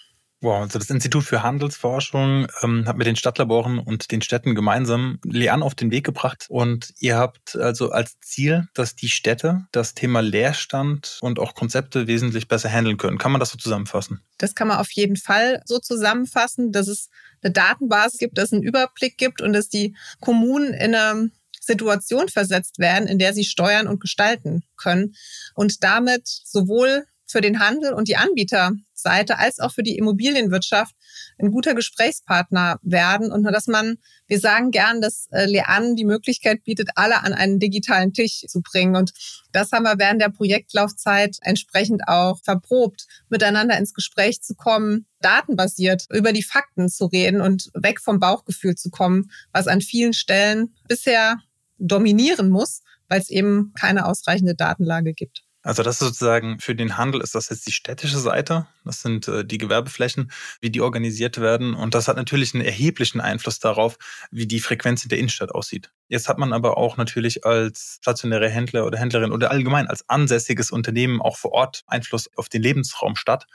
[0.42, 5.20] Wow, also das Institut für Handelsforschung ähm, hat mit den Stadtlaboren und den Städten gemeinsam
[5.24, 6.46] Lean auf den Weg gebracht.
[6.48, 12.08] Und ihr habt also als Ziel, dass die Städte das Thema Leerstand und auch Konzepte
[12.08, 13.18] wesentlich besser handeln können.
[13.18, 14.20] Kann man das so zusammenfassen?
[14.38, 17.08] Das kann man auf jeden Fall so zusammenfassen, dass es
[17.40, 21.30] eine Datenbasis gibt, dass es einen Überblick gibt und dass die Kommunen in eine
[21.64, 25.14] Situation versetzt werden, in der sie steuern und gestalten können
[25.54, 30.94] und damit sowohl für den Handel und die Anbieterseite als auch für die Immobilienwirtschaft
[31.38, 33.96] ein guter Gesprächspartner werden und dass man,
[34.26, 38.60] wir sagen gern, dass äh, Lean die Möglichkeit bietet, alle an einen digitalen Tisch zu
[38.60, 38.96] bringen.
[38.96, 39.12] Und
[39.52, 46.06] das haben wir während der Projektlaufzeit entsprechend auch verprobt, miteinander ins Gespräch zu kommen, datenbasiert
[46.10, 50.74] über die Fakten zu reden und weg vom Bauchgefühl zu kommen, was an vielen Stellen
[50.86, 51.38] bisher
[51.82, 55.44] dominieren muss, weil es eben keine ausreichende Datenlage gibt.
[55.64, 58.66] Also das ist sozusagen für den Handel ist das jetzt die städtische Seite.
[58.84, 61.74] Das sind äh, die Gewerbeflächen, wie die organisiert werden.
[61.74, 63.96] Und das hat natürlich einen erheblichen Einfluss darauf,
[64.32, 65.92] wie die Frequenz in der Innenstadt aussieht.
[66.08, 70.72] Jetzt hat man aber auch natürlich als stationäre Händler oder Händlerin oder allgemein als ansässiges
[70.72, 73.46] Unternehmen auch vor Ort Einfluss auf den Lebensraum Stadt.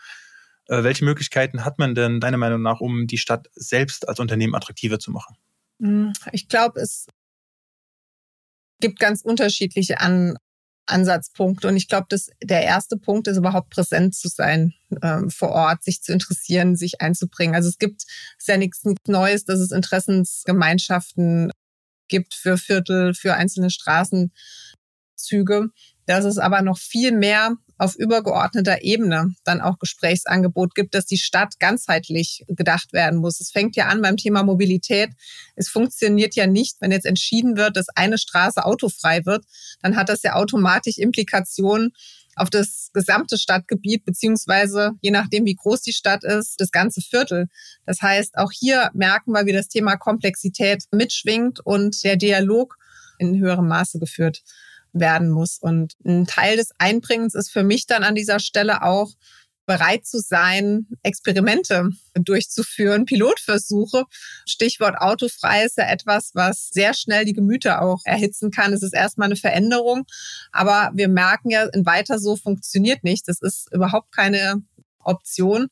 [0.67, 4.55] Äh, welche Möglichkeiten hat man denn deiner Meinung nach, um die Stadt selbst als Unternehmen
[4.55, 5.35] attraktiver zu machen?
[5.81, 7.07] Hm, ich glaube, es
[8.79, 10.37] gibt ganz unterschiedliche An
[10.87, 11.67] Ansatzpunkte.
[11.67, 15.83] Und ich glaube, dass der erste Punkt ist überhaupt präsent zu sein ähm, vor Ort,
[15.83, 17.55] sich zu interessieren, sich einzubringen.
[17.55, 18.03] Also es gibt
[18.37, 21.51] ist ja nichts Neues, dass es Interessensgemeinschaften
[22.07, 24.31] gibt für Viertel, für einzelne Straßenzüge.
[26.05, 31.17] Dass es aber noch viel mehr auf übergeordneter Ebene dann auch Gesprächsangebot gibt, dass die
[31.17, 33.39] Stadt ganzheitlich gedacht werden muss.
[33.39, 35.09] Es fängt ja an beim Thema Mobilität.
[35.55, 39.45] Es funktioniert ja nicht, wenn jetzt entschieden wird, dass eine Straße autofrei wird,
[39.81, 41.93] dann hat das ja automatisch Implikationen
[42.35, 47.47] auf das gesamte Stadtgebiet, beziehungsweise je nachdem, wie groß die Stadt ist, das ganze Viertel.
[47.85, 52.75] Das heißt, auch hier merken wir, wie das Thema Komplexität mitschwingt und der Dialog
[53.17, 54.43] in höherem Maße geführt
[54.93, 55.57] werden muss.
[55.59, 59.11] Und ein Teil des Einbringens ist für mich dann an dieser Stelle auch
[59.67, 64.05] bereit zu sein, Experimente durchzuführen, Pilotversuche.
[64.47, 68.73] Stichwort autofrei ist ja etwas, was sehr schnell die Gemüter auch erhitzen kann.
[68.73, 70.05] Es ist erstmal eine Veränderung,
[70.51, 73.27] aber wir merken ja, in weiter so funktioniert nicht.
[73.27, 74.63] Das ist überhaupt keine
[74.99, 75.67] Option.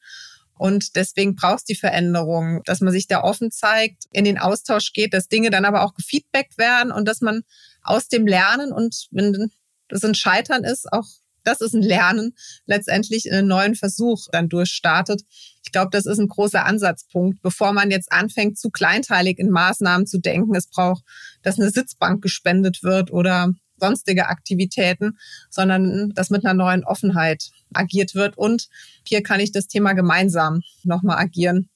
[0.58, 4.93] Und deswegen braucht es die Veränderung, dass man sich da offen zeigt, in den Austausch
[4.93, 7.43] geht, dass Dinge dann aber auch gefeedbackt werden und dass man
[7.86, 9.52] aus dem Lernen und wenn
[9.88, 11.06] das ein Scheitern ist, auch
[11.45, 15.21] das ist ein Lernen, letztendlich einen neuen Versuch dann durchstartet.
[15.63, 20.08] Ich glaube, das ist ein großer Ansatzpunkt, bevor man jetzt anfängt, zu kleinteilig in Maßnahmen
[20.08, 20.56] zu denken.
[20.56, 21.04] Es braucht,
[21.43, 25.17] dass eine Sitzbank gespendet wird oder sonstige Aktivitäten,
[25.50, 28.38] sondern dass mit einer neuen Offenheit agiert wird.
[28.38, 28.67] Und
[29.08, 31.69] hier kann ich das Thema gemeinsam nochmal agieren.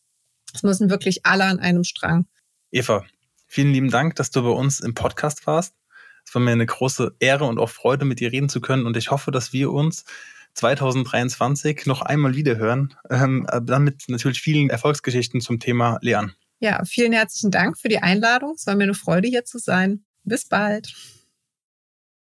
[0.53, 2.25] Es müssen wirklich alle an einem Strang.
[2.71, 3.05] Eva,
[3.47, 5.73] vielen lieben Dank, dass du bei uns im Podcast warst.
[6.29, 8.85] Es war mir eine große Ehre und auch Freude, mit dir reden zu können.
[8.85, 10.05] Und ich hoffe, dass wir uns
[10.53, 12.93] 2023 noch einmal wiederhören.
[13.09, 16.35] Ähm, dann mit natürlich vielen Erfolgsgeschichten zum Thema Lernen.
[16.59, 18.53] Ja, vielen herzlichen Dank für die Einladung.
[18.55, 20.05] Es war mir eine Freude, hier zu sein.
[20.23, 20.93] Bis bald.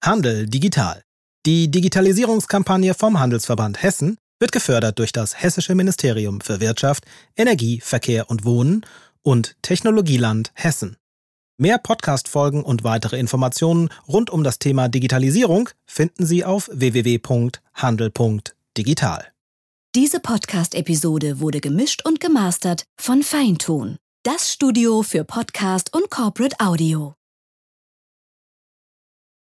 [0.02, 1.02] Handel digital.
[1.46, 8.28] Die Digitalisierungskampagne vom Handelsverband Hessen wird gefördert durch das Hessische Ministerium für Wirtschaft, Energie, Verkehr
[8.28, 8.84] und Wohnen
[9.22, 10.98] und Technologieland Hessen.
[11.56, 19.24] Mehr Podcast-Folgen und weitere Informationen rund um das Thema Digitalisierung finden Sie auf www.handel.digital.
[19.94, 27.14] Diese Podcast-Episode wurde gemischt und gemastert von Feintun, das Studio für Podcast und Corporate Audio.